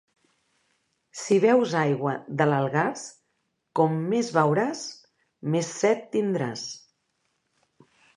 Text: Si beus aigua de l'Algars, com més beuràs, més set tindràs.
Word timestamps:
Si 1.23 1.35
beus 1.41 1.73
aigua 1.81 2.13
de 2.39 2.47
l'Algars, 2.47 3.03
com 3.79 3.99
més 4.13 4.31
beuràs, 4.37 4.81
més 5.57 5.69
set 5.83 6.03
tindràs. 6.17 6.65